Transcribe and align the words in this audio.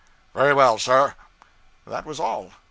'Very 0.33 0.51
well, 0.51 0.79
sir.' 0.79 1.13
That 1.85 2.07
was 2.07 2.19
all. 2.19 2.53